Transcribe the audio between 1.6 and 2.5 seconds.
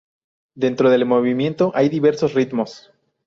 hay diversos